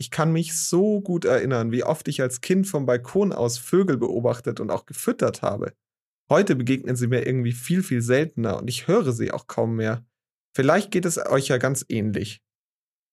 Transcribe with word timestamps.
Ich 0.00 0.10
kann 0.10 0.32
mich 0.32 0.56
so 0.56 1.00
gut 1.00 1.24
erinnern, 1.24 1.72
wie 1.72 1.82
oft 1.82 2.06
ich 2.06 2.22
als 2.22 2.40
Kind 2.40 2.68
vom 2.68 2.86
Balkon 2.86 3.32
aus 3.32 3.58
Vögel 3.58 3.96
beobachtet 3.96 4.60
und 4.60 4.70
auch 4.70 4.86
gefüttert 4.86 5.42
habe. 5.42 5.72
Heute 6.30 6.54
begegnen 6.54 6.94
sie 6.94 7.08
mir 7.08 7.26
irgendwie 7.26 7.52
viel, 7.52 7.82
viel 7.82 8.00
seltener 8.00 8.58
und 8.58 8.68
ich 8.68 8.86
höre 8.86 9.12
sie 9.12 9.32
auch 9.32 9.46
kaum 9.48 9.74
mehr. 9.76 10.06
Vielleicht 10.54 10.90
geht 10.92 11.04
es 11.04 11.18
euch 11.18 11.48
ja 11.48 11.58
ganz 11.58 11.84
ähnlich. 11.88 12.40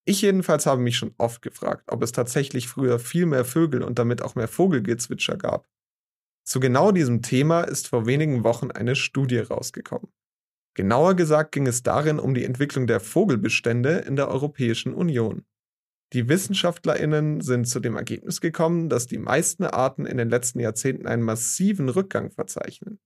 Ich 0.07 0.21
jedenfalls 0.21 0.67
habe 0.67 0.81
mich 0.81 0.97
schon 0.97 1.15
oft 1.17 1.41
gefragt, 1.41 1.91
ob 1.91 2.03
es 2.03 2.11
tatsächlich 2.11 2.67
früher 2.67 2.99
viel 2.99 3.25
mehr 3.25 3.45
Vögel 3.45 3.81
und 3.81 3.97
damit 3.97 4.21
auch 4.21 4.35
mehr 4.35 4.47
Vogelgezwitscher 4.47 5.37
gab. 5.37 5.67
Zu 6.47 6.59
genau 6.59 6.91
diesem 6.91 7.23
Thema 7.23 7.61
ist 7.61 7.87
vor 7.87 8.05
wenigen 8.05 8.43
Wochen 8.43 8.69
eine 8.69 8.95
Studie 8.95 9.39
rausgekommen. 9.39 10.11
Genauer 10.75 11.15
gesagt 11.15 11.53
ging 11.53 11.65
es 11.65 11.81
darin 11.81 12.19
um 12.19 12.35
die 12.35 12.43
Entwicklung 12.43 12.85
der 12.85 12.99
Vogelbestände 12.99 13.99
in 13.99 14.15
der 14.15 14.27
Europäischen 14.27 14.93
Union. 14.93 15.45
Die 16.13 16.29
Wissenschaftlerinnen 16.29 17.41
sind 17.41 17.67
zu 17.67 17.79
dem 17.79 17.95
Ergebnis 17.95 18.39
gekommen, 18.39 18.89
dass 18.89 19.07
die 19.07 19.17
meisten 19.17 19.63
Arten 19.63 20.05
in 20.05 20.17
den 20.17 20.29
letzten 20.29 20.59
Jahrzehnten 20.59 21.07
einen 21.07 21.23
massiven 21.23 21.89
Rückgang 21.89 22.31
verzeichnen. 22.31 22.99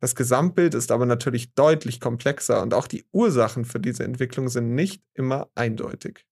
Das 0.00 0.14
Gesamtbild 0.14 0.74
ist 0.74 0.92
aber 0.92 1.04
natürlich 1.04 1.52
deutlich 1.54 2.00
komplexer 2.00 2.62
und 2.62 2.72
auch 2.72 2.86
die 2.86 3.04
Ursachen 3.12 3.66
für 3.66 3.80
diese 3.80 4.04
Entwicklung 4.04 4.48
sind 4.48 4.74
nicht 4.74 5.02
immer 5.14 5.50
eindeutig. 5.54 6.24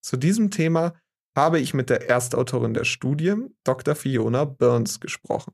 Zu 0.00 0.16
diesem 0.16 0.50
Thema 0.50 0.94
habe 1.36 1.58
ich 1.58 1.74
mit 1.74 1.90
der 1.90 2.08
Erstautorin 2.08 2.74
der 2.74 2.84
Studie, 2.84 3.34
Dr. 3.64 3.94
Fiona 3.94 4.44
Burns, 4.44 5.00
gesprochen. 5.00 5.52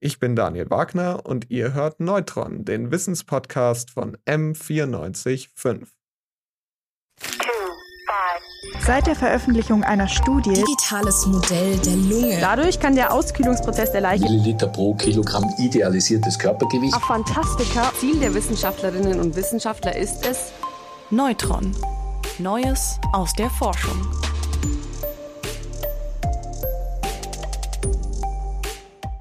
Ich 0.00 0.18
bin 0.18 0.34
Daniel 0.34 0.68
Wagner 0.70 1.24
und 1.24 1.50
ihr 1.50 1.74
hört 1.74 2.00
Neutron, 2.00 2.64
den 2.64 2.90
Wissenspodcast 2.90 3.90
von 3.90 4.16
M945. 4.26 5.86
Seit 8.80 9.06
der 9.06 9.14
Veröffentlichung 9.14 9.82
einer 9.82 10.08
Studie 10.08 10.52
Digitales 10.52 11.26
Modell 11.26 11.78
der 11.78 11.96
Lunge. 11.96 12.38
Dadurch 12.40 12.78
kann 12.78 12.94
der 12.94 13.12
Auskühlungsprozess 13.12 13.92
der 13.92 14.02
Leiche 14.02 14.24
Milliliter 14.24 14.66
pro 14.66 14.94
Kilogramm 14.94 15.44
idealisiertes 15.58 16.38
Körpergewicht. 16.38 16.94
Fantastika. 17.06 17.90
Ziel 17.98 18.20
der 18.20 18.34
Wissenschaftlerinnen 18.34 19.20
und 19.20 19.34
Wissenschaftler 19.36 19.96
ist 19.96 20.26
es, 20.26 20.52
Neutron. 21.10 21.74
Neues 22.38 22.98
aus 23.12 23.32
der 23.32 23.48
Forschung. 23.48 24.06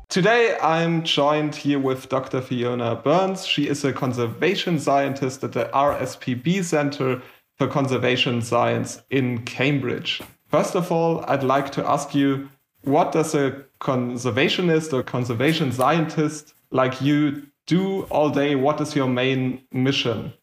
Today 0.09 0.55
I'm 0.61 1.03
joined 1.03 1.55
here 1.55 1.80
with 1.80 2.07
Dr. 2.07 2.41
Fiona 2.41 2.94
Burns. 2.94 3.47
She 3.47 3.63
is 3.63 3.83
a 3.83 3.91
conservation 3.91 4.78
scientist 4.78 5.44
at 5.44 5.53
the 5.53 5.66
RSPB 5.73 6.61
Center 6.63 7.22
for 7.58 7.68
Conservation 7.68 8.42
Science 8.42 9.02
in 9.09 9.44
Cambridge. 9.44 10.22
First 10.48 10.76
of 10.76 10.92
all, 10.92 11.23
I'd 11.28 11.44
like 11.44 11.72
to 11.73 11.88
ask 11.88 12.14
you 12.14 12.50
what 12.84 13.12
does 13.12 13.34
a 13.34 13.64
conservationist 13.80 14.92
or 14.94 15.04
conservation 15.04 15.72
scientist 15.72 16.54
like 16.72 17.02
you 17.02 17.48
do 17.66 18.04
all 18.04 18.30
day? 18.30 18.56
What 18.56 18.81
is 18.81 18.96
your 18.96 19.08
main 19.08 19.64
mission? 19.72 20.34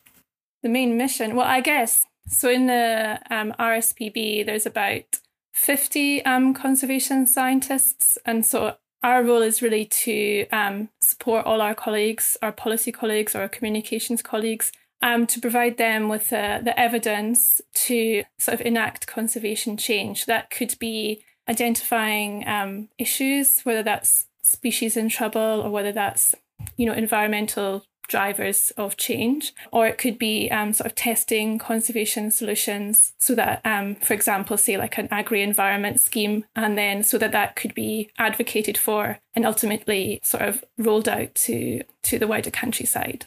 The 0.62 0.68
main 0.68 0.96
mission? 0.96 1.36
Well, 1.36 1.46
I 1.46 1.60
guess 1.60 2.04
so. 2.28 2.48
In 2.48 2.66
the 2.66 3.20
um, 3.30 3.54
RSPB, 3.58 4.46
there's 4.46 4.66
about 4.66 5.20
50 5.52 6.24
um, 6.24 6.54
conservation 6.54 7.26
scientists. 7.26 8.16
And 8.24 8.46
so 8.46 8.76
our 9.02 9.22
role 9.22 9.42
is 9.42 9.62
really 9.62 9.84
to 9.86 10.46
um, 10.48 10.88
support 11.02 11.44
all 11.46 11.60
our 11.60 11.74
colleagues, 11.74 12.36
our 12.42 12.52
policy 12.52 12.92
colleagues, 12.92 13.34
our 13.34 13.48
communications 13.48 14.22
colleagues, 14.22 14.72
um, 15.02 15.26
to 15.26 15.40
provide 15.40 15.76
them 15.76 16.08
with 16.08 16.32
uh, 16.32 16.60
the 16.62 16.78
evidence 16.78 17.60
to 17.74 18.24
sort 18.38 18.60
of 18.60 18.66
enact 18.66 19.06
conservation 19.06 19.76
change. 19.76 20.26
That 20.26 20.50
could 20.50 20.78
be 20.78 21.22
identifying 21.48 22.46
um, 22.46 22.88
issues, 22.98 23.62
whether 23.62 23.82
that's 23.82 24.26
species 24.42 24.96
in 24.96 25.08
trouble 25.08 25.62
or 25.62 25.70
whether 25.70 25.92
that's 25.92 26.34
you 26.76 26.86
know 26.86 26.92
environmental 26.92 27.84
drivers 28.10 28.72
of 28.72 28.96
change, 28.96 29.54
or 29.72 29.86
it 29.86 29.96
could 29.96 30.18
be 30.18 30.50
um, 30.50 30.72
sort 30.72 30.86
of 30.86 30.94
testing 30.94 31.58
conservation 31.58 32.30
solutions 32.30 33.12
so 33.18 33.34
that, 33.36 33.60
um, 33.64 33.94
for 33.94 34.14
example, 34.14 34.58
say 34.58 34.76
like 34.76 34.98
an 34.98 35.08
agri-environment 35.12 36.00
scheme, 36.00 36.44
and 36.54 36.76
then 36.76 37.02
so 37.02 37.16
that 37.16 37.32
that 37.32 37.56
could 37.56 37.74
be 37.74 38.10
advocated 38.18 38.76
for 38.76 39.18
and 39.34 39.46
ultimately 39.46 40.20
sort 40.22 40.42
of 40.42 40.64
rolled 40.76 41.08
out 41.08 41.34
to 41.34 41.82
to 42.02 42.18
the 42.18 42.26
wider 42.26 42.50
countryside. 42.50 43.26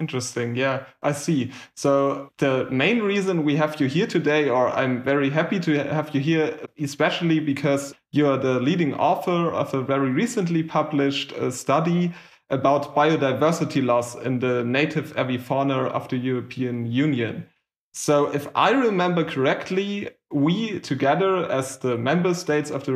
Interesting. 0.00 0.54
Yeah, 0.54 0.84
I 1.02 1.10
see. 1.10 1.50
So 1.74 2.30
the 2.38 2.68
main 2.70 3.02
reason 3.02 3.44
we 3.44 3.56
have 3.56 3.80
you 3.80 3.88
here 3.88 4.06
today, 4.06 4.48
or 4.48 4.68
I'm 4.68 5.02
very 5.02 5.28
happy 5.28 5.58
to 5.58 5.82
have 5.82 6.14
you 6.14 6.20
here, 6.20 6.56
especially 6.78 7.40
because 7.40 7.94
you're 8.12 8.36
the 8.36 8.60
leading 8.60 8.94
author 8.94 9.52
of 9.52 9.74
a 9.74 9.82
very 9.82 10.10
recently 10.10 10.62
published 10.62 11.32
uh, 11.32 11.50
study 11.50 12.12
about 12.48 12.94
biodiversity 12.94 13.84
loss 13.84 14.14
in 14.14 14.38
the 14.38 14.64
native 14.64 15.14
avifauna 15.16 15.90
of 15.90 16.08
the 16.08 16.16
European 16.16 16.86
Union. 16.86 17.46
So, 17.92 18.32
if 18.32 18.46
I 18.54 18.70
remember 18.70 19.24
correctly, 19.24 20.10
we 20.30 20.78
together 20.78 21.50
as 21.50 21.78
the 21.78 21.98
member 21.98 22.34
states 22.34 22.70
of 22.70 22.84
the 22.84 22.92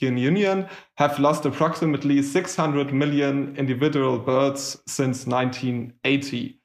European 0.00 0.18
Union 0.18 0.68
have 0.96 1.18
lost 1.18 1.44
approximately 1.44 2.22
600 2.22 2.92
million 2.92 3.56
individual 3.56 4.18
birds 4.18 4.76
since 4.86 5.26
1980. 5.26 6.58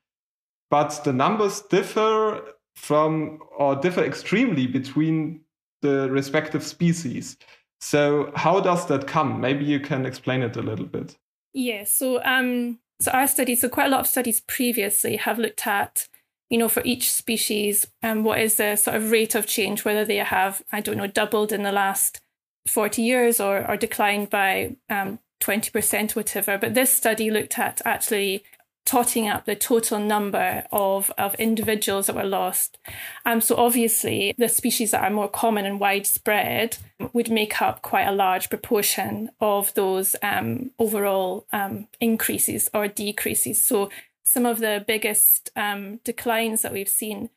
But 0.69 1.03
the 1.03 1.13
numbers 1.13 1.61
differ 1.61 2.41
from 2.75 3.39
or 3.57 3.75
differ 3.75 4.03
extremely 4.03 4.67
between 4.67 5.41
the 5.81 6.09
respective 6.09 6.63
species. 6.63 7.37
So, 7.79 8.31
how 8.35 8.59
does 8.61 8.85
that 8.87 9.07
come? 9.07 9.41
Maybe 9.41 9.65
you 9.65 9.79
can 9.79 10.05
explain 10.05 10.43
it 10.43 10.55
a 10.55 10.61
little 10.61 10.85
bit. 10.85 11.17
Yeah, 11.53 11.83
so 11.83 12.23
um, 12.23 12.79
so 13.01 13.11
our 13.11 13.27
studies, 13.27 13.61
so 13.61 13.69
quite 13.69 13.87
a 13.87 13.89
lot 13.89 14.01
of 14.01 14.07
studies 14.07 14.41
previously 14.41 15.17
have 15.17 15.39
looked 15.39 15.65
at, 15.65 16.07
you 16.49 16.57
know, 16.57 16.69
for 16.69 16.83
each 16.85 17.11
species, 17.11 17.87
um, 18.03 18.23
what 18.23 18.39
is 18.39 18.55
the 18.55 18.75
sort 18.75 18.95
of 18.95 19.11
rate 19.11 19.35
of 19.35 19.47
change, 19.47 19.83
whether 19.83 20.05
they 20.05 20.17
have, 20.17 20.61
I 20.71 20.81
don't 20.81 20.97
know, 20.97 21.07
doubled 21.07 21.51
in 21.51 21.63
the 21.63 21.71
last 21.71 22.21
40 22.67 23.01
years 23.01 23.39
or, 23.39 23.69
or 23.69 23.77
declined 23.77 24.29
by 24.29 24.75
um, 24.89 25.19
20%, 25.41 26.15
whatever. 26.15 26.57
But 26.57 26.73
this 26.73 26.91
study 26.91 27.31
looked 27.31 27.57
at 27.57 27.81
actually 27.85 28.43
totting 28.85 29.27
up 29.27 29.45
the 29.45 29.55
total 29.55 29.99
number 29.99 30.65
of, 30.71 31.11
of 31.17 31.35
individuals 31.35 32.07
that 32.07 32.15
were 32.15 32.23
lost. 32.23 32.77
Um, 33.25 33.39
so 33.39 33.55
obviously, 33.55 34.33
the 34.37 34.49
species 34.49 34.91
that 34.91 35.03
are 35.03 35.09
more 35.09 35.29
common 35.29 35.65
and 35.65 35.79
widespread 35.79 36.77
would 37.13 37.29
make 37.29 37.61
up 37.61 37.81
quite 37.81 38.07
a 38.07 38.11
large 38.11 38.49
proportion 38.49 39.29
of 39.39 39.73
those 39.75 40.15
um, 40.21 40.71
overall 40.79 41.45
um, 41.53 41.87
increases 41.99 42.69
or 42.73 42.87
decreases. 42.87 43.61
So 43.61 43.89
some 44.23 44.45
of 44.45 44.59
the 44.59 44.83
biggest 44.87 45.51
um, 45.55 45.99
declines 46.03 46.61
that 46.61 46.73
we've 46.73 46.89
seen 46.89 47.29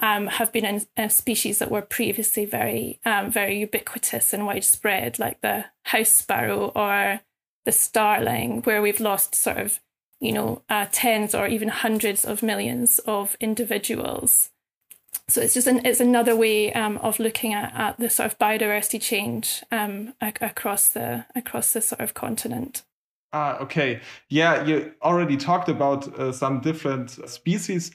um, 0.00 0.26
have 0.26 0.52
been 0.52 0.84
in, 0.96 1.10
species 1.10 1.58
that 1.58 1.70
were 1.70 1.82
previously 1.82 2.44
very, 2.44 3.00
um, 3.04 3.30
very 3.30 3.58
ubiquitous 3.58 4.32
and 4.32 4.46
widespread, 4.46 5.18
like 5.18 5.40
the 5.40 5.66
house 5.84 6.12
sparrow 6.12 6.72
or 6.74 7.20
the 7.64 7.72
starling, 7.72 8.62
where 8.62 8.82
we've 8.82 9.00
lost 9.00 9.34
sort 9.34 9.58
of 9.58 9.80
you 10.20 10.32
know, 10.32 10.62
uh, 10.68 10.86
tens 10.92 11.34
or 11.34 11.46
even 11.46 11.68
hundreds 11.68 12.24
of 12.24 12.42
millions 12.42 12.98
of 13.00 13.36
individuals. 13.40 14.50
So 15.28 15.40
it's 15.40 15.54
just 15.54 15.66
an, 15.66 15.84
it's 15.84 16.00
another 16.00 16.36
way 16.36 16.72
um, 16.72 16.98
of 16.98 17.18
looking 17.18 17.52
at, 17.52 17.74
at 17.74 17.98
the 17.98 18.08
sort 18.08 18.32
of 18.32 18.38
biodiversity 18.38 19.00
change 19.00 19.62
um, 19.70 20.14
ac- 20.22 20.36
across 20.40 20.88
the 20.88 21.26
across 21.34 21.72
the 21.72 21.80
sort 21.80 22.00
of 22.00 22.14
continent. 22.14 22.82
Ah, 23.32 23.58
okay. 23.58 24.00
Yeah, 24.28 24.64
you 24.64 24.92
already 25.02 25.36
talked 25.36 25.68
about 25.68 26.08
uh, 26.18 26.32
some 26.32 26.60
different 26.60 27.10
species. 27.28 27.90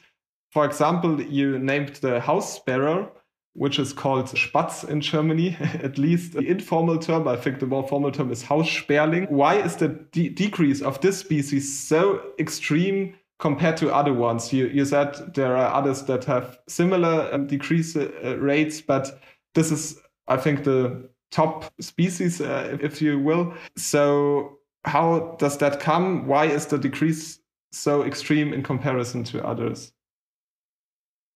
For 0.51 0.65
example, 0.65 1.21
you 1.21 1.57
named 1.57 1.95
the 1.97 2.19
house 2.19 2.55
sparrow, 2.55 3.11
which 3.53 3.79
is 3.79 3.93
called 3.93 4.25
Spatz 4.27 4.87
in 4.87 4.99
Germany, 4.99 5.57
at 5.81 5.97
least 5.97 6.33
the 6.33 6.39
informal 6.39 6.97
term. 6.97 7.27
I 7.27 7.37
think 7.37 7.59
the 7.59 7.67
more 7.67 7.87
formal 7.87 8.11
term 8.11 8.31
is 8.31 8.43
Haussperling. 8.43 9.29
Why 9.29 9.55
is 9.55 9.77
the 9.77 9.87
de 9.87 10.29
decrease 10.29 10.81
of 10.81 10.99
this 11.01 11.17
species 11.17 11.79
so 11.79 12.21
extreme 12.37 13.15
compared 13.39 13.77
to 13.77 13.93
other 13.93 14.13
ones? 14.13 14.51
You, 14.51 14.67
you 14.67 14.83
said 14.83 15.33
there 15.35 15.55
are 15.55 15.73
others 15.73 16.03
that 16.03 16.25
have 16.25 16.59
similar 16.67 17.33
um, 17.33 17.47
decrease 17.47 17.95
uh, 17.95 18.37
rates, 18.37 18.81
but 18.81 19.21
this 19.55 19.71
is, 19.71 19.99
I 20.27 20.35
think, 20.35 20.65
the 20.65 21.09
top 21.31 21.71
species, 21.79 22.41
uh, 22.41 22.77
if 22.81 23.01
you 23.01 23.19
will. 23.19 23.53
So, 23.77 24.59
how 24.83 25.37
does 25.39 25.57
that 25.59 25.79
come? 25.79 26.27
Why 26.27 26.45
is 26.45 26.65
the 26.65 26.77
decrease 26.77 27.39
so 27.71 28.03
extreme 28.03 28.53
in 28.53 28.63
comparison 28.63 29.23
to 29.25 29.45
others? 29.45 29.93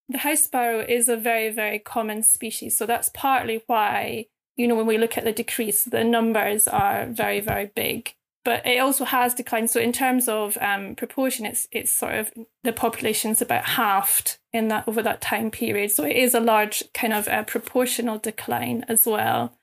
The 0.09 0.19
house 0.19 0.43
sparrow 0.43 0.85
is 0.87 1.09
a 1.09 1.17
very, 1.17 1.49
very 1.51 1.79
common 1.79 2.23
species. 2.23 2.77
So 2.77 2.85
that's 2.85 3.09
partly 3.09 3.63
why, 3.67 4.27
you 4.55 4.67
know, 4.67 4.75
when 4.75 4.85
we 4.85 4.97
look 4.97 5.17
at 5.17 5.23
the 5.23 5.31
decrease, 5.31 5.83
the 5.83 6.03
numbers 6.03 6.67
are 6.67 7.07
very, 7.07 7.39
very 7.39 7.71
big. 7.75 8.13
but 8.45 8.65
it 8.65 8.77
also 8.77 9.03
has 9.03 9.33
declined. 9.33 9.71
So 9.71 9.81
in 9.81 9.91
terms 9.91 10.29
of 10.29 10.57
um, 10.61 10.95
proportion, 10.95 11.45
it's 11.45 11.67
it's 11.71 11.91
sort 11.91 12.13
of 12.15 12.31
the 12.63 12.71
population's 12.71 13.41
about 13.41 13.65
halved 13.65 14.37
in 14.53 14.69
that 14.69 14.87
over 14.87 15.01
that 15.01 15.19
time 15.19 15.51
period. 15.51 15.91
So 15.91 16.05
it 16.05 16.15
is 16.15 16.33
a 16.33 16.39
large 16.39 16.83
kind 16.93 17.11
of 17.11 17.27
uh, 17.27 17.43
proportional 17.43 18.19
decline 18.19 18.85
as 18.87 19.05
well. 19.05 19.57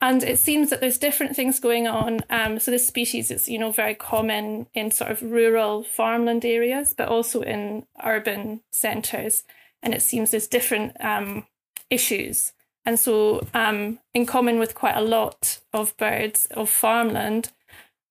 And 0.00 0.22
it 0.22 0.38
seems 0.38 0.70
that 0.70 0.80
there's 0.80 0.98
different 0.98 1.36
things 1.36 1.60
going 1.60 1.86
on. 1.86 2.20
Um, 2.28 2.58
so 2.58 2.70
this 2.70 2.86
species 2.86 3.30
is, 3.30 3.48
you 3.48 3.58
know, 3.58 3.72
very 3.72 3.94
common 3.94 4.66
in 4.74 4.90
sort 4.90 5.10
of 5.10 5.22
rural 5.22 5.84
farmland 5.84 6.44
areas, 6.44 6.94
but 6.96 7.08
also 7.08 7.40
in 7.42 7.86
urban 8.04 8.60
centres. 8.70 9.44
And 9.86 9.94
it 9.94 10.02
seems 10.02 10.32
there's 10.32 10.48
different 10.48 10.96
um, 10.98 11.46
issues. 11.90 12.52
And 12.84 12.98
so, 12.98 13.46
um, 13.54 14.00
in 14.14 14.26
common 14.26 14.58
with 14.58 14.74
quite 14.74 14.96
a 14.96 15.00
lot 15.00 15.60
of 15.72 15.96
birds 15.96 16.46
of 16.46 16.68
farmland, 16.68 17.52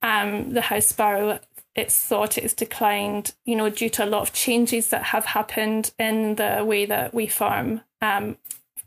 um, 0.02 0.52
the 0.52 0.62
house 0.62 0.86
sparrow, 0.86 1.42
it's 1.76 2.02
thought 2.02 2.38
it 2.38 2.44
has 2.44 2.54
declined, 2.54 3.34
you 3.44 3.58
know, 3.58 3.70
due 3.70 3.90
to 3.90 4.06
a 4.06 4.08
lot 4.08 4.22
of 4.22 4.32
changes 4.32 4.88
that 4.88 5.04
have 5.04 5.26
happened 5.26 5.92
in 6.00 6.36
the 6.36 6.64
way 6.66 6.86
that 6.86 7.14
we 7.14 7.28
farm 7.28 7.82
um, 8.02 8.38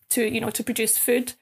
to, 0.08 0.26
you 0.26 0.40
know, 0.40 0.49
to 0.49 0.64
produce 0.64 0.96
food. 0.96 1.35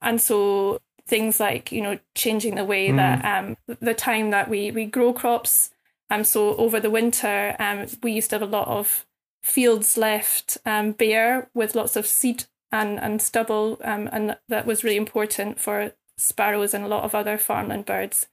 And 0.00 0.20
so 0.20 0.80
things 1.08 1.40
like, 1.40 1.72
you 1.72 1.82
know, 1.82 1.98
changing 2.14 2.54
the 2.54 2.64
way 2.64 2.90
mm. 2.90 2.96
that 2.96 3.24
um, 3.24 3.56
the 3.80 3.94
time 3.94 4.30
that 4.30 4.48
we, 4.48 4.70
we 4.70 4.86
grow 4.86 5.12
crops. 5.12 5.70
Um, 6.10 6.22
so 6.22 6.56
over 6.58 6.78
the 6.78 6.90
winter, 6.90 7.56
um, 7.58 7.86
we 8.04 8.12
used 8.12 8.30
to 8.30 8.38
have 8.38 8.48
a 8.48 8.56
lot 8.56 8.68
of 8.68 9.04
fields 9.42 9.96
left 9.96 10.58
um, 10.66 10.92
bare 10.92 11.48
with 11.54 11.74
lots 11.74 11.96
of 11.96 12.06
seed 12.06 12.44
and, 12.72 12.98
and 12.98 13.20
stubble. 13.20 13.78
Um, 13.82 14.08
and 14.12 14.36
that 14.48 14.66
was 14.66 14.84
really 14.84 14.96
important 14.96 15.60
for 15.60 15.92
sparrows 16.16 16.74
and 16.74 16.84
a 16.84 16.88
lot 16.88 17.04
of 17.04 17.14
other 17.14 17.38
farmland 17.38 17.86
birds. 17.86 18.26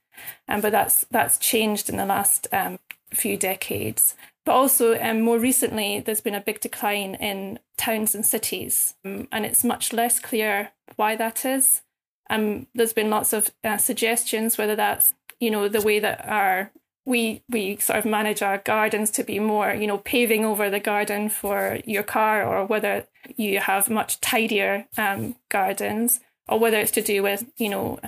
Um, 0.48 0.60
but 0.60 0.72
that's 0.72 1.06
that's 1.10 1.38
changed 1.38 1.88
in 1.88 1.96
the 1.96 2.06
last 2.06 2.48
um, 2.52 2.78
few 3.10 3.36
decades. 3.36 4.14
But 4.44 4.54
also, 4.54 4.98
um, 4.98 5.20
more 5.20 5.38
recently, 5.38 6.00
there's 6.00 6.20
been 6.20 6.34
a 6.34 6.40
big 6.40 6.60
decline 6.60 7.14
in 7.16 7.58
towns 7.76 8.14
and 8.14 8.24
cities, 8.24 8.94
um, 9.04 9.28
and 9.30 9.44
it's 9.44 9.62
much 9.62 9.92
less 9.92 10.18
clear 10.18 10.70
why 10.96 11.16
that 11.16 11.44
is. 11.44 11.82
Um, 12.30 12.66
there's 12.74 12.92
been 12.92 13.10
lots 13.10 13.32
of 13.32 13.50
uh, 13.62 13.76
suggestions 13.76 14.58
whether 14.58 14.74
that's 14.74 15.14
you 15.40 15.50
know 15.50 15.68
the 15.68 15.82
way 15.82 15.98
that 16.00 16.26
our 16.26 16.72
we 17.08 17.42
we 17.48 17.76
sort 17.78 17.98
of 17.98 18.04
manage 18.04 18.42
our 18.42 18.58
gardens 18.58 19.10
to 19.10 19.24
be 19.24 19.38
more 19.38 19.72
you 19.72 19.86
know 19.86 19.98
paving 19.98 20.44
over 20.44 20.68
the 20.68 20.78
garden 20.78 21.30
for 21.30 21.78
your 21.86 22.02
car, 22.02 22.44
or 22.44 22.66
whether 22.66 23.06
you 23.36 23.60
have 23.60 23.88
much 23.88 24.20
tidier 24.20 24.86
um, 24.98 25.34
gardens, 25.48 26.20
or 26.48 26.58
whether 26.58 26.78
it's 26.78 26.92
to 26.92 27.02
do 27.02 27.22
with 27.22 27.46
you 27.56 27.70
know 27.70 27.98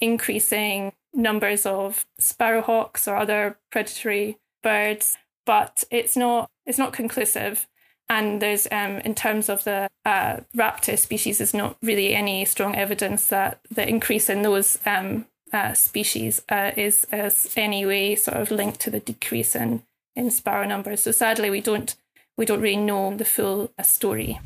increasing 0.00 0.92
numbers 1.14 1.64
of 1.64 2.04
sparrowhawks 2.20 3.06
or 3.06 3.16
other 3.16 3.56
predatory 3.70 4.38
birds, 4.62 5.16
but 5.46 5.84
it's 5.90 6.16
not 6.16 6.50
it's 6.66 6.78
not 6.78 6.92
conclusive. 6.92 7.68
And 8.08 8.42
there's 8.42 8.66
um, 8.72 8.98
in 9.04 9.14
terms 9.14 9.48
of 9.48 9.62
the 9.62 9.88
uh, 10.04 10.38
raptor 10.56 10.98
species, 10.98 11.38
there's 11.38 11.54
not 11.54 11.76
really 11.80 12.16
any 12.16 12.44
strong 12.44 12.74
evidence 12.74 13.28
that 13.28 13.60
the 13.70 13.88
increase 13.88 14.28
in 14.28 14.42
those 14.42 14.80
um, 14.84 15.26
uh, 15.52 15.74
species 15.74 16.42
uh, 16.48 16.72
is 16.76 17.06
as 17.12 17.52
any 17.56 17.84
way 17.86 18.14
sort 18.14 18.36
of 18.36 18.50
linked 18.50 18.80
to 18.80 18.90
the 18.90 19.00
decrease 19.00 19.54
in 19.54 19.82
in 20.16 20.30
sparrow 20.30 20.66
numbers. 20.66 21.02
So 21.02 21.12
sadly, 21.12 21.50
we 21.50 21.60
don't 21.60 21.94
we 22.36 22.46
don't 22.46 22.60
really 22.60 22.76
know 22.76 23.16
the 23.16 23.24
full 23.24 23.72
uh, 23.78 23.82
story. 23.82 24.40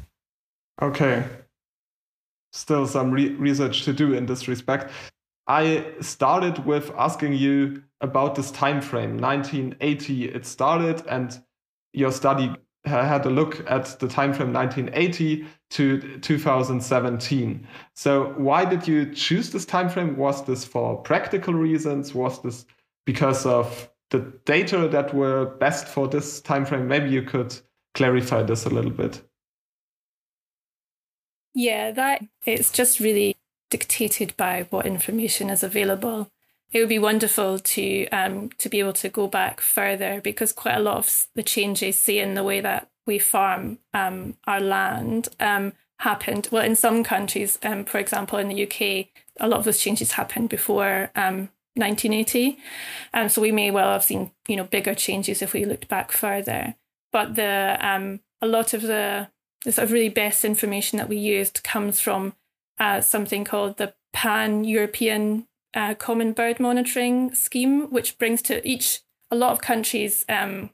Okay, 0.83 1.25
still 2.53 2.87
some 2.87 3.11
re- 3.11 3.35
research 3.35 3.85
to 3.85 3.93
do 3.93 4.13
in 4.13 4.27
this 4.27 4.49
respect. 4.49 4.91
I 5.47 5.85
started 6.01 6.65
with 6.65 6.91
asking 6.97 7.35
you 7.35 7.83
about 8.01 8.35
this 8.35 8.51
time 8.51 8.81
frame 8.81 9.19
1980 9.19 10.31
it 10.31 10.47
started 10.47 11.03
and 11.07 11.39
your 11.93 12.13
study 12.13 12.55
had 12.85 13.25
a 13.25 13.31
look 13.31 13.65
at 13.71 13.99
the 13.99 14.09
time 14.09 14.33
frame 14.33 14.53
1980 14.53 15.47
to 15.71 16.19
2017 16.19 17.67
so 17.95 18.35
why 18.37 18.65
did 18.65 18.87
you 18.87 19.13
choose 19.15 19.51
this 19.51 19.65
time 19.65 19.89
frame 19.89 20.17
was 20.17 20.45
this 20.45 20.65
for 20.65 20.97
practical 21.03 21.55
reasons? 21.55 22.15
Was 22.15 22.43
this 22.43 22.67
because 23.07 23.47
of 23.47 23.91
the 24.11 24.21
data 24.45 24.89
that 24.89 25.15
were 25.15 25.47
best 25.47 25.89
for 25.89 26.07
this 26.09 26.41
time 26.41 26.65
frame 26.67 26.87
maybe 26.87 27.11
you 27.11 27.23
could 27.23 27.57
clarify 27.95 28.43
this 28.43 28.67
a 28.67 28.71
little 28.71 28.91
bit. 28.91 29.23
Yeah 31.55 31.91
that 31.93 32.23
it's 32.45 32.71
just 32.71 33.01
really 33.01 33.37
dictated 33.71 34.37
by 34.37 34.67
what 34.71 34.87
information 34.87 35.51
is 35.51 35.63
available. 35.63 36.29
It 36.73 36.81
would 36.81 36.89
be 36.89 36.99
wonderful 36.99 37.59
to 37.59 38.09
um, 38.09 38.51
to 38.59 38.69
be 38.69 38.81
able 38.81 38.93
to 38.95 39.09
go 39.09 39.29
back 39.29 39.61
further 39.61 40.21
because 40.21 40.53
quite 40.53 40.77
a 40.77 40.83
lot 40.83 40.97
of 40.97 41.27
the 41.35 41.43
changes, 41.43 42.01
say 42.01 42.19
in 42.19 42.35
the 42.35 42.43
way 42.43 42.61
that 42.61 42.91
we 43.07 43.19
farm 43.19 43.79
um, 43.93 44.37
our 44.47 44.61
land, 44.61 45.29
um, 45.39 45.73
happened. 45.99 46.49
Well, 46.51 46.65
in 46.65 46.77
some 46.77 47.05
countries, 47.05 47.59
um, 47.63 47.85
for 47.85 47.99
example, 47.99 48.39
in 48.39 48.49
the 48.49 48.63
UK, 48.65 49.09
a 49.41 49.49
lot 49.49 49.59
of 49.59 49.65
those 49.65 49.79
changes 49.79 50.13
happened 50.13 50.49
before 50.49 51.11
1980, 51.15 52.49
um, 52.49 52.57
and 53.13 53.33
so 53.33 53.41
we 53.41 53.53
may 53.53 53.71
well 53.71 53.93
have 53.93 54.05
seen 54.05 54.33
you 54.49 54.57
know 54.57 54.65
bigger 54.65 54.95
changes 54.95 55.43
if 55.43 55.53
we 55.53 55.65
looked 55.65 55.89
back 55.89 56.13
further. 56.13 56.75
But 57.13 57.37
the 57.37 57.79
um, 57.81 58.21
a 58.41 58.47
lot 58.47 58.75
of 58.75 58.83
the 58.83 59.29
the 59.65 59.73
sort 59.73 59.85
of 59.85 59.93
really 59.93 60.11
best 60.11 60.45
information 60.45 60.99
that 60.99 61.09
we 61.09 61.17
used 61.17 61.65
comes 61.65 62.01
from 62.01 62.35
uh, 62.79 63.01
something 63.01 63.45
called 63.45 63.79
the 63.79 63.95
Pan 64.13 64.65
European 64.65 65.47
uh, 65.75 65.95
Common 65.95 66.33
Bird 66.33 66.61
Monitoring 66.61 67.35
Scheme, 67.35 67.91
which 67.91 68.19
brings 68.19 68.43
to 68.43 68.67
each 68.67 69.01
a 69.31 69.37
lot 69.37 69.53
of 69.53 69.61
countries 69.61 70.25
um, 70.29 70.71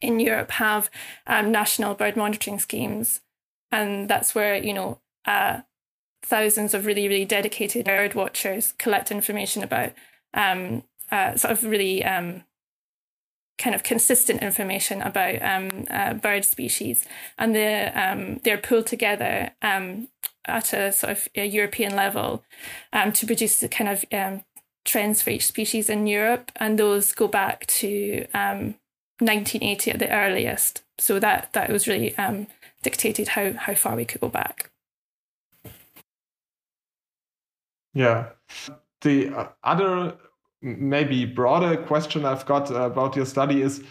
in 0.00 0.20
Europe 0.20 0.52
have 0.52 0.90
um, 1.26 1.50
national 1.50 1.94
bird 1.94 2.16
monitoring 2.16 2.58
schemes, 2.58 3.20
and 3.70 4.08
that's 4.08 4.34
where 4.34 4.56
you 4.56 4.72
know 4.72 5.00
uh, 5.24 5.60
thousands 6.22 6.74
of 6.74 6.86
really 6.86 7.08
really 7.08 7.24
dedicated 7.24 7.86
bird 7.86 8.14
watchers 8.14 8.72
collect 8.78 9.10
information 9.10 9.62
about 9.62 9.92
um, 10.34 10.82
uh, 11.10 11.36
sort 11.36 11.52
of 11.52 11.64
really 11.64 12.04
um, 12.04 12.44
kind 13.58 13.74
of 13.74 13.82
consistent 13.82 14.42
information 14.42 15.00
about 15.00 15.40
um, 15.42 15.86
uh, 15.90 16.14
bird 16.14 16.44
species, 16.44 17.06
and 17.38 17.54
they 17.54 17.86
um, 17.86 18.38
they're 18.44 18.58
pulled 18.58 18.86
together 18.86 19.50
um, 19.62 20.08
at 20.46 20.72
a 20.72 20.92
sort 20.92 21.12
of 21.12 21.28
a 21.34 21.46
European 21.46 21.94
level 21.94 22.44
um, 22.92 23.12
to 23.12 23.26
produce 23.26 23.58
the 23.58 23.68
kind 23.68 23.90
of 23.90 24.04
um, 24.12 24.44
trends 24.84 25.22
for 25.22 25.30
each 25.30 25.46
species 25.46 25.90
in 25.90 26.06
Europe, 26.06 26.52
and 26.56 26.78
those 26.78 27.12
go 27.12 27.28
back 27.28 27.66
to 27.66 28.26
um, 28.34 28.76
1980 29.18 29.90
at 29.90 29.98
the 29.98 30.10
earliest. 30.10 30.82
So 30.98 31.18
that 31.18 31.52
that 31.52 31.70
was 31.70 31.88
really 31.88 32.16
um, 32.16 32.46
dictated 32.82 33.28
how 33.28 33.52
how 33.52 33.74
far 33.74 33.96
we 33.96 34.04
could 34.04 34.20
go 34.20 34.28
back. 34.28 34.70
Yeah, 37.94 38.28
the 39.00 39.50
other 39.64 40.16
maybe 40.62 41.24
broader 41.24 41.76
question 41.76 42.24
I've 42.24 42.46
got 42.46 42.70
about 42.70 43.16
your 43.16 43.26
study 43.26 43.62
is 43.62 43.82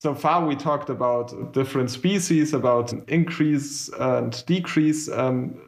so 0.00 0.14
far 0.14 0.44
we 0.44 0.54
talked 0.54 0.90
about 0.90 1.52
different 1.52 1.90
species 1.90 2.52
about 2.52 2.92
increase 3.08 3.88
and 3.98 4.44
decrease 4.46 5.08
um, 5.08 5.58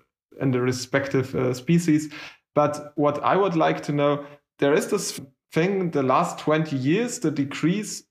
in 0.41 0.51
the 0.51 0.61
respective 0.61 1.35
uh, 1.35 1.55
species. 1.55 2.13
But 2.55 2.93
what 2.97 3.23
I 3.23 3.37
would 3.37 3.55
like 3.55 3.83
to 3.85 3.93
know, 3.93 4.27
there 4.59 4.75
is 4.75 4.89
this 4.89 5.21
thing 5.53 5.91
the 5.91 6.03
last 6.03 6.39
20 6.39 6.77
years, 6.77 7.19
the 7.19 7.31
decrease 7.31 8.05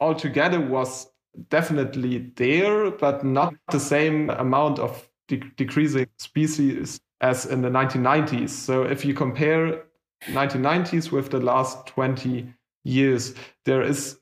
altogether 0.00 0.60
was 0.60 1.08
definitely 1.48 2.32
there, 2.36 2.90
but 2.90 3.24
not 3.24 3.54
the 3.70 3.80
same 3.80 4.30
amount 4.30 4.78
of 4.78 5.08
de 5.28 5.38
decreasing 5.56 6.08
species 6.18 7.00
as 7.20 7.46
in 7.46 7.62
the 7.62 7.68
1990s. 7.68 8.50
So 8.50 8.82
if 8.82 9.04
you 9.04 9.14
compare 9.14 9.84
1990s 10.26 11.10
with 11.10 11.30
the 11.30 11.40
last 11.40 11.86
20 11.86 12.52
years, 12.84 13.34
there 13.64 13.82
is, 13.82 14.18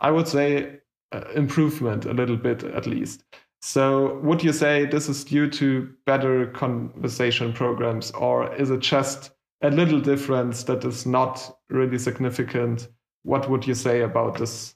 I 0.00 0.10
would 0.10 0.28
say, 0.28 0.80
uh, 1.12 1.22
improvement 1.34 2.04
a 2.04 2.12
little 2.12 2.36
bit 2.36 2.64
at 2.64 2.86
least. 2.86 3.24
So, 3.66 4.18
would 4.18 4.44
you 4.44 4.52
say 4.52 4.84
this 4.84 5.08
is 5.08 5.24
due 5.24 5.48
to 5.52 5.88
better 6.04 6.48
conversation 6.48 7.54
programs, 7.54 8.10
or 8.10 8.54
is 8.56 8.68
it 8.68 8.80
just 8.80 9.30
a 9.62 9.70
little 9.70 10.02
difference 10.02 10.64
that 10.64 10.84
is 10.84 11.06
not 11.06 11.58
really 11.70 11.98
significant? 11.98 12.88
What 13.22 13.48
would 13.48 13.66
you 13.66 13.72
say 13.74 14.02
about 14.02 14.36
this 14.36 14.74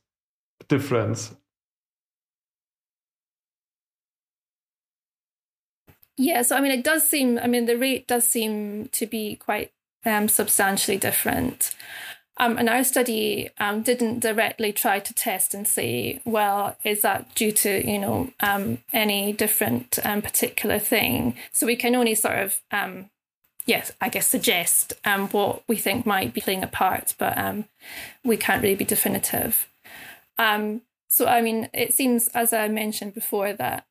difference? 0.68 1.36
Yeah, 6.16 6.40
so 6.40 6.56
I 6.56 6.62
mean, 6.62 6.72
it 6.72 6.82
does 6.82 7.06
seem, 7.06 7.38
I 7.38 7.46
mean, 7.46 7.66
the 7.66 7.76
rate 7.76 8.08
does 8.08 8.26
seem 8.26 8.88
to 8.92 9.06
be 9.06 9.36
quite 9.36 9.70
um, 10.06 10.28
substantially 10.28 10.96
different. 10.96 11.74
Um, 12.38 12.56
and 12.56 12.68
our 12.68 12.84
study 12.84 13.50
um, 13.58 13.82
didn't 13.82 14.20
directly 14.20 14.72
try 14.72 15.00
to 15.00 15.14
test 15.14 15.54
and 15.54 15.66
say, 15.66 16.20
well, 16.24 16.76
is 16.84 17.02
that 17.02 17.34
due 17.34 17.52
to 17.52 17.90
you 17.90 17.98
know 17.98 18.30
um, 18.40 18.78
any 18.92 19.32
different 19.32 19.98
um, 20.04 20.22
particular 20.22 20.78
thing? 20.78 21.36
So 21.52 21.66
we 21.66 21.76
can 21.76 21.94
only 21.94 22.14
sort 22.14 22.38
of 22.38 22.60
um, 22.70 23.10
yes, 23.66 23.92
I 24.00 24.08
guess 24.08 24.26
suggest 24.26 24.92
um, 25.04 25.28
what 25.28 25.62
we 25.68 25.76
think 25.76 26.06
might 26.06 26.32
be 26.32 26.40
playing 26.40 26.62
a 26.62 26.68
part, 26.68 27.14
but 27.18 27.36
we 28.24 28.36
can't 28.36 28.62
really 28.62 28.76
be 28.76 28.84
definitive. 28.84 29.68
So, 31.08 31.26
I 31.26 31.40
mean, 31.40 31.68
it 31.72 31.94
seems, 31.94 32.28
as 32.28 32.52
I 32.52 32.68
mentioned 32.68 33.14
before, 33.14 33.52
that 33.54 33.86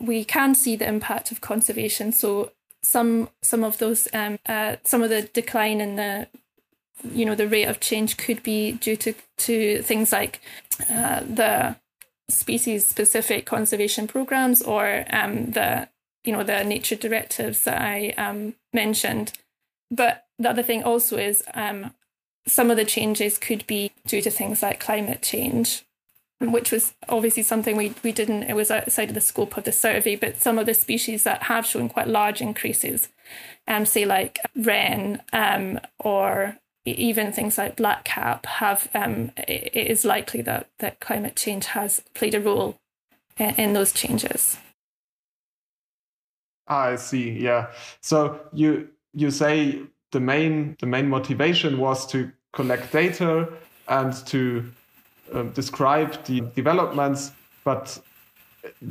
we 0.00 0.24
can 0.24 0.54
see 0.54 0.76
the 0.76 0.88
impact 0.88 1.30
of 1.30 1.40
conservation. 1.40 2.10
So, 2.10 2.50
some 2.82 3.28
some 3.42 3.64
of 3.64 3.78
those 3.78 4.08
um, 4.12 4.38
uh, 4.46 4.76
some 4.82 5.02
of 5.02 5.10
the 5.10 5.22
decline 5.22 5.80
in 5.80 5.96
the 5.96 6.26
you 7.12 7.24
know 7.24 7.34
the 7.34 7.48
rate 7.48 7.66
of 7.66 7.80
change 7.80 8.16
could 8.16 8.42
be 8.42 8.72
due 8.72 8.96
to 8.96 9.14
to 9.38 9.82
things 9.82 10.12
like 10.12 10.40
uh, 10.90 11.20
the 11.20 11.76
species 12.30 12.86
specific 12.86 13.44
conservation 13.44 14.06
programs 14.06 14.62
or 14.62 15.04
um, 15.10 15.50
the 15.50 15.88
you 16.24 16.32
know 16.32 16.42
the 16.42 16.64
nature 16.64 16.96
directives 16.96 17.64
that 17.64 17.80
I 17.80 18.10
um, 18.16 18.54
mentioned. 18.72 19.32
But 19.90 20.24
the 20.38 20.50
other 20.50 20.62
thing 20.62 20.82
also 20.82 21.16
is 21.16 21.42
um, 21.54 21.92
some 22.46 22.70
of 22.70 22.76
the 22.76 22.84
changes 22.84 23.38
could 23.38 23.66
be 23.66 23.92
due 24.06 24.20
to 24.22 24.30
things 24.30 24.62
like 24.62 24.80
climate 24.80 25.22
change, 25.22 25.84
which 26.40 26.70
was 26.70 26.94
obviously 27.08 27.42
something 27.42 27.76
we, 27.76 27.94
we 28.02 28.12
didn't, 28.12 28.44
it 28.44 28.54
was 28.54 28.70
outside 28.70 29.08
of 29.08 29.14
the 29.14 29.20
scope 29.20 29.56
of 29.56 29.64
the 29.64 29.72
survey, 29.72 30.16
but 30.16 30.40
some 30.40 30.58
of 30.58 30.66
the 30.66 30.74
species 30.74 31.22
that 31.22 31.44
have 31.44 31.66
shown 31.66 31.88
quite 31.88 32.08
large 32.08 32.40
increases, 32.40 33.08
um, 33.68 33.86
say 33.86 34.04
like 34.04 34.38
wren 34.56 35.22
um, 35.32 35.78
or 35.98 36.58
even 36.84 37.32
things 37.32 37.56
like 37.56 37.76
blackcap 37.76 38.44
have, 38.46 38.88
um, 38.94 39.32
it 39.48 39.74
is 39.74 40.04
likely 40.04 40.42
that, 40.42 40.68
that 40.78 41.00
climate 41.00 41.36
change 41.36 41.66
has 41.66 42.02
played 42.14 42.34
a 42.34 42.40
role 42.40 42.76
in, 43.38 43.54
in 43.54 43.72
those 43.72 43.92
changes. 43.92 44.58
I 46.66 46.96
see. 46.96 47.30
Yeah. 47.30 47.68
So 48.00 48.40
you 48.52 48.88
you 49.12 49.30
say 49.30 49.80
the 50.12 50.20
main 50.20 50.76
the 50.80 50.86
main 50.86 51.08
motivation 51.08 51.78
was 51.78 52.06
to 52.06 52.30
collect 52.52 52.92
data 52.92 53.48
and 53.88 54.14
to 54.26 54.64
uh, 55.32 55.42
describe 55.42 56.24
the 56.24 56.40
developments, 56.40 57.32
but 57.64 58.00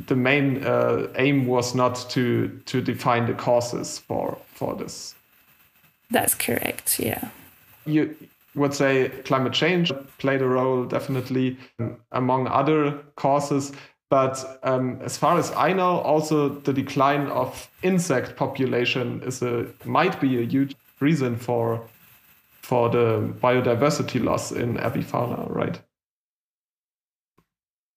the 0.06 0.14
main 0.14 0.64
uh, 0.64 1.08
aim 1.16 1.46
was 1.46 1.74
not 1.74 1.96
to 2.10 2.60
to 2.66 2.80
define 2.80 3.26
the 3.26 3.34
causes 3.34 3.98
for 3.98 4.38
for 4.54 4.76
this. 4.76 5.14
That's 6.10 6.34
correct. 6.34 7.00
Yeah. 7.00 7.30
You 7.86 8.14
would 8.54 8.74
say 8.74 9.08
climate 9.24 9.52
change 9.52 9.92
played 10.18 10.40
a 10.40 10.46
role 10.46 10.84
definitely 10.84 11.58
among 12.12 12.46
other 12.46 12.92
causes 13.16 13.72
but 14.14 14.60
um, 14.62 15.00
as 15.02 15.16
far 15.16 15.38
as 15.38 15.50
I 15.52 15.72
know, 15.72 15.98
also 15.98 16.48
the 16.48 16.72
decline 16.72 17.26
of 17.26 17.68
insect 17.82 18.36
population 18.36 19.20
is 19.22 19.42
a 19.42 19.66
might 19.84 20.20
be 20.20 20.38
a 20.40 20.46
huge 20.46 20.76
reason 21.00 21.36
for 21.36 21.84
for 22.62 22.88
the 22.88 23.34
biodiversity 23.42 24.22
loss 24.22 24.52
in 24.52 24.76
avifauna, 24.76 25.50
right? 25.50 25.80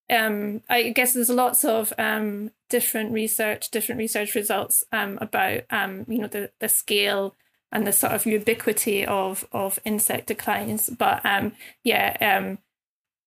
Um, 0.10 0.64
I 0.70 0.90
guess 0.90 1.14
there's 1.14 1.30
lots 1.30 1.64
of 1.64 1.94
um, 2.00 2.50
different 2.70 3.12
research, 3.12 3.70
different 3.70 4.00
research 4.00 4.34
results 4.34 4.84
um, 4.92 5.20
about 5.22 5.64
um, 5.70 6.06
you 6.08 6.18
know 6.18 6.28
the 6.28 6.50
the 6.60 6.70
scale 6.70 7.36
and 7.72 7.86
the 7.86 7.92
sort 7.92 8.14
of 8.14 8.26
ubiquity 8.26 9.06
of 9.06 9.48
of 9.52 9.80
insect 9.86 10.28
declines. 10.28 10.90
But 10.90 11.26
um, 11.26 11.54
yeah, 11.84 12.16
um, 12.22 12.60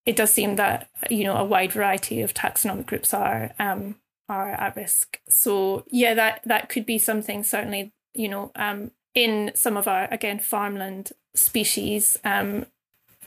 it 0.06 0.16
does 0.16 0.32
seem 0.32 0.56
that 0.56 0.88
you 1.11 1.25
know 1.25 1.37
a 1.37 1.44
wide 1.44 1.73
variety 1.73 2.23
of 2.23 2.35
taxonomic 2.35 2.87
groups 2.87 3.12
are 3.14 3.52
um, 3.59 3.97
are 4.28 4.52
at 4.52 4.76
risk. 4.76 5.20
So 5.28 5.85
yeah, 5.88 6.14
that 6.14 6.42
that 6.44 6.68
could 6.68 6.87
be 6.87 6.99
something. 6.99 7.44
Certainly, 7.44 7.92
you 8.14 8.28
know, 8.28 8.52
um, 8.56 8.92
in 9.14 9.52
some 9.54 9.76
of 9.76 9.87
our 9.87 10.09
again 10.11 10.38
farmland 10.38 11.12
species, 11.35 12.18
um, 12.25 12.66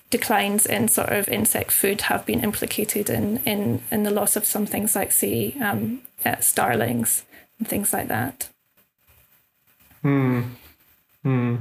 declines 0.10 0.66
in 0.66 0.88
sort 0.88 1.10
of 1.10 1.28
insect 1.28 1.72
food 1.72 2.02
have 2.02 2.26
been 2.26 2.44
implicated 2.44 3.10
in 3.10 3.38
in 3.46 3.82
in 3.92 4.04
the 4.04 4.12
loss 4.12 4.36
of 4.36 4.46
some 4.46 4.66
things 4.66 4.96
like 4.96 5.12
say 5.12 5.54
um, 5.62 6.02
uh, 6.26 6.40
starlings 6.40 7.24
and 7.60 7.68
things 7.68 7.94
like 7.94 8.08
that. 8.08 8.50
Hmm. 10.02 10.42
Hmm. 11.24 11.56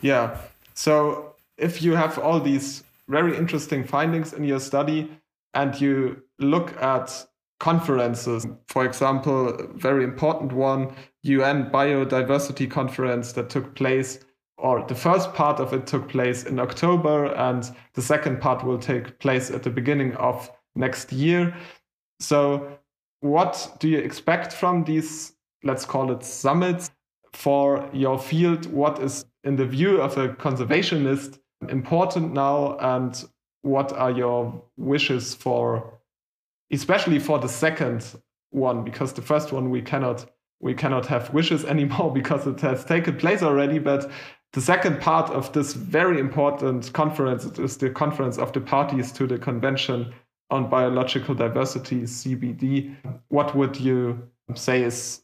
Yeah. 0.00 0.38
So 0.74 1.34
if 1.56 1.82
you 1.82 1.94
have 1.94 2.18
all 2.18 2.40
these 2.40 2.84
very 3.08 3.36
interesting 3.36 3.84
findings 3.84 4.32
in 4.32 4.44
your 4.44 4.60
study 4.60 5.10
and 5.54 5.80
you 5.80 6.22
look 6.38 6.80
at 6.82 7.26
conferences 7.58 8.46
for 8.66 8.84
example 8.84 9.48
a 9.48 9.66
very 9.68 10.04
important 10.04 10.52
one 10.52 10.94
un 11.24 11.70
biodiversity 11.70 12.70
conference 12.70 13.32
that 13.32 13.48
took 13.48 13.74
place 13.74 14.20
or 14.58 14.84
the 14.88 14.94
first 14.94 15.32
part 15.32 15.58
of 15.58 15.72
it 15.72 15.86
took 15.86 16.06
place 16.06 16.44
in 16.44 16.60
october 16.60 17.32
and 17.34 17.70
the 17.94 18.02
second 18.02 18.40
part 18.42 18.62
will 18.62 18.78
take 18.78 19.18
place 19.20 19.50
at 19.50 19.62
the 19.62 19.70
beginning 19.70 20.14
of 20.16 20.50
next 20.74 21.12
year 21.12 21.54
so 22.20 22.68
what 23.20 23.74
do 23.80 23.88
you 23.88 23.98
expect 23.98 24.52
from 24.52 24.84
these 24.84 25.32
let's 25.64 25.86
call 25.86 26.12
it 26.12 26.22
summits 26.22 26.90
for 27.36 27.88
your 27.92 28.18
field 28.18 28.66
what 28.72 28.98
is 28.98 29.26
in 29.44 29.56
the 29.56 29.66
view 29.66 30.00
of 30.00 30.16
a 30.16 30.28
conservationist 30.30 31.38
important 31.68 32.32
now 32.32 32.76
and 32.78 33.24
what 33.62 33.92
are 33.92 34.10
your 34.10 34.62
wishes 34.76 35.34
for 35.34 35.98
especially 36.72 37.18
for 37.18 37.38
the 37.38 37.48
second 37.48 38.04
one? 38.50 38.84
Because 38.84 39.12
the 39.12 39.22
first 39.22 39.52
one 39.52 39.70
we 39.70 39.82
cannot 39.82 40.26
we 40.60 40.74
cannot 40.74 41.06
have 41.06 41.32
wishes 41.34 41.64
anymore 41.74 42.12
because 42.12 42.46
it 42.46 42.60
has 42.60 42.84
taken 42.84 43.16
place 43.16 43.42
already 43.42 43.78
but 43.78 44.10
the 44.52 44.60
second 44.60 45.00
part 45.00 45.28
of 45.30 45.52
this 45.52 45.74
very 45.74 46.18
important 46.18 46.90
conference 46.94 47.44
is 47.58 47.76
the 47.76 47.90
conference 47.90 48.38
of 48.38 48.52
the 48.52 48.60
parties 48.60 49.12
to 49.12 49.26
the 49.26 49.38
convention 49.38 50.14
on 50.48 50.70
biological 50.70 51.34
diversity 51.34 52.02
cbd 52.02 52.96
what 53.28 53.54
would 53.54 53.78
you 53.78 54.18
say 54.54 54.82
is 54.82 55.20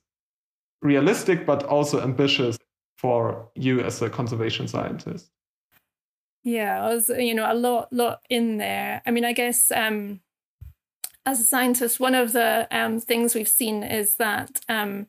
realistic 0.83 1.47
but 1.47 1.65
also 1.65 2.01
ambitious 2.01 2.59
for 2.97 3.49
you 3.55 3.81
as 3.81 4.03
a 4.03 4.11
conservation 4.11 4.69
scientist 4.69 5.33
yeah, 6.45 6.85
I 6.85 6.95
was, 6.95 7.09
you 7.09 7.35
know, 7.35 7.51
a 7.51 7.55
lot, 7.55 7.93
lot 7.93 8.23
in 8.29 8.57
there. 8.59 9.01
I 9.07 9.11
mean, 9.11 9.25
I 9.25 9.33
guess 9.33 9.71
um, 9.71 10.21
as 11.25 11.41
a 11.41 11.45
scientist, 11.45 12.01
one 12.01 12.15
of 12.15 12.33
the 12.33 12.67
um, 12.71 13.01
things 13.01 13.35
we've 13.35 13.49
seen 13.49 13.83
is 13.83 14.17
that 14.17 14.61
um, 14.69 15.07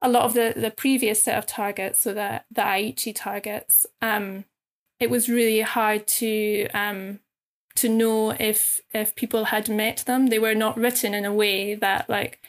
a 0.00 0.08
lot 0.08 0.22
of 0.22 0.34
the 0.34 0.54
the 0.56 0.70
previous 0.70 1.22
set 1.22 1.36
of 1.36 1.46
targets, 1.46 2.00
so 2.00 2.14
the 2.14 2.42
the 2.50 2.62
Aichi 2.62 3.12
targets, 3.14 3.86
um, 4.00 4.44
it 4.98 5.10
was 5.10 5.28
really 5.28 5.60
hard 5.60 6.06
to 6.06 6.68
um, 6.72 7.20
to 7.76 7.88
know 7.90 8.30
if 8.30 8.80
if 8.94 9.14
people 9.14 9.46
had 9.46 9.68
met 9.68 10.04
them. 10.06 10.28
They 10.28 10.38
were 10.38 10.54
not 10.54 10.78
written 10.78 11.12
in 11.12 11.26
a 11.26 11.34
way 11.34 11.74
that 11.74 12.08
like 12.08 12.40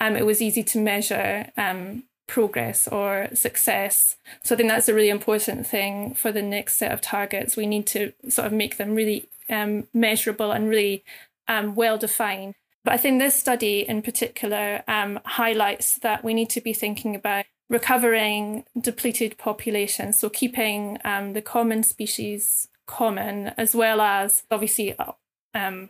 um, 0.00 0.16
it 0.16 0.26
was 0.26 0.42
easy 0.42 0.62
to 0.64 0.78
measure 0.78 1.50
um, 1.56 2.04
progress 2.26 2.88
or 2.88 3.28
success. 3.34 4.16
So 4.42 4.54
I 4.54 4.58
think 4.58 4.68
that's 4.68 4.88
a 4.88 4.94
really 4.94 5.08
important 5.10 5.66
thing 5.66 6.14
for 6.14 6.32
the 6.32 6.42
next 6.42 6.78
set 6.78 6.92
of 6.92 7.00
targets. 7.00 7.56
We 7.56 7.66
need 7.66 7.86
to 7.88 8.12
sort 8.28 8.46
of 8.46 8.52
make 8.52 8.76
them 8.76 8.94
really 8.94 9.28
um, 9.48 9.86
measurable 9.92 10.52
and 10.52 10.68
really 10.68 11.04
um, 11.48 11.74
well 11.74 11.98
defined. 11.98 12.54
But 12.84 12.94
I 12.94 12.96
think 12.98 13.18
this 13.18 13.34
study 13.34 13.80
in 13.80 14.02
particular 14.02 14.82
um, 14.86 15.20
highlights 15.24 15.98
that 15.98 16.22
we 16.22 16.34
need 16.34 16.50
to 16.50 16.60
be 16.60 16.72
thinking 16.72 17.14
about 17.14 17.46
recovering 17.70 18.64
depleted 18.78 19.38
populations, 19.38 20.18
so 20.18 20.28
keeping 20.28 20.98
um, 21.02 21.32
the 21.32 21.40
common 21.40 21.82
species 21.82 22.68
common, 22.86 23.48
as 23.56 23.74
well 23.74 24.02
as 24.02 24.44
obviously 24.50 24.96
uh, 24.98 25.12
um, 25.54 25.88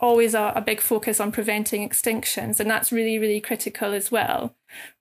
always 0.00 0.34
a, 0.34 0.52
a, 0.56 0.60
big 0.60 0.80
focus 0.80 1.20
on 1.20 1.30
preventing 1.30 1.88
extinctions, 1.88 2.58
and 2.58 2.70
that's 2.70 2.90
really, 2.90 3.18
really 3.18 3.40
critical 3.40 3.92
as 3.92 4.10
well. 4.10 4.54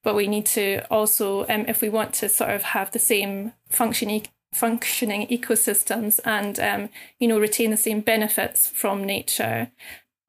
But 0.03 0.15
we 0.15 0.27
need 0.27 0.45
to 0.47 0.85
also, 0.91 1.47
um, 1.47 1.65
if 1.67 1.81
we 1.81 1.89
want 1.89 2.13
to 2.15 2.29
sort 2.29 2.51
of 2.51 2.63
have 2.63 2.91
the 2.91 2.99
same 2.99 3.53
functioning 3.69 4.27
functioning 4.51 5.27
ecosystems 5.27 6.19
and 6.25 6.59
um, 6.59 6.89
you 7.19 7.27
know 7.27 7.39
retain 7.39 7.69
the 7.69 7.77
same 7.77 8.01
benefits 8.01 8.67
from 8.67 9.03
nature, 9.03 9.71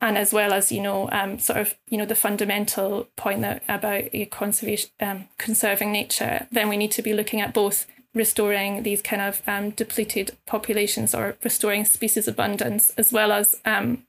and 0.00 0.16
as 0.16 0.32
well 0.32 0.52
as 0.52 0.70
you 0.70 0.80
know 0.80 1.08
um, 1.10 1.38
sort 1.38 1.58
of 1.58 1.74
you 1.88 1.98
know 1.98 2.06
the 2.06 2.14
fundamental 2.14 3.08
point 3.16 3.40
that 3.42 3.62
about 3.68 4.04
conservation 4.30 4.90
um, 5.00 5.28
conserving 5.38 5.90
nature, 5.90 6.46
then 6.52 6.68
we 6.68 6.76
need 6.76 6.92
to 6.92 7.02
be 7.02 7.12
looking 7.12 7.40
at 7.40 7.54
both 7.54 7.86
restoring 8.12 8.82
these 8.82 9.02
kind 9.02 9.22
of 9.22 9.40
um, 9.46 9.70
depleted 9.70 10.36
populations 10.46 11.14
or 11.14 11.36
restoring 11.44 11.84
species 11.84 12.26
abundance 12.26 12.90
as 12.98 13.12
well 13.12 13.30
as 13.30 13.54
um, 13.64 14.02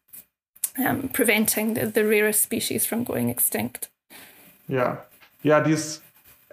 um, 0.77 1.09
preventing 1.09 1.73
the, 1.73 1.85
the 1.85 2.05
rarest 2.05 2.41
species 2.41 2.85
from 2.85 3.03
going 3.03 3.29
extinct. 3.29 3.89
Yeah, 4.67 4.97
yeah, 5.43 5.59
these 5.59 6.01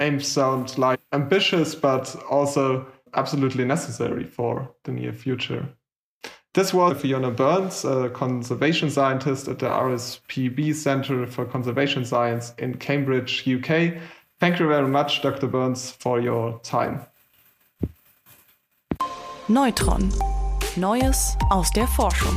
aims 0.00 0.26
sound 0.26 0.78
like 0.78 1.00
ambitious, 1.12 1.74
but 1.74 2.14
also 2.30 2.86
absolutely 3.14 3.64
necessary 3.64 4.24
for 4.24 4.70
the 4.84 4.92
near 4.92 5.12
future. 5.12 5.68
This 6.54 6.74
was 6.74 7.00
Fiona 7.00 7.30
Burns, 7.30 7.84
a 7.84 8.08
conservation 8.10 8.90
scientist 8.90 9.48
at 9.48 9.58
the 9.58 9.66
RSPB 9.68 10.74
Centre 10.74 11.26
for 11.26 11.44
Conservation 11.44 12.04
Science 12.04 12.54
in 12.58 12.74
Cambridge, 12.78 13.46
UK. 13.46 14.00
Thank 14.40 14.58
you 14.58 14.66
very 14.66 14.88
much, 14.88 15.22
Dr. 15.22 15.46
Burns, 15.46 15.90
for 15.90 16.20
your 16.20 16.58
time. 16.60 17.02
Neutron. 19.48 20.10
Neues 20.76 21.36
aus 21.50 21.70
der 21.70 21.86
Forschung. 21.86 22.36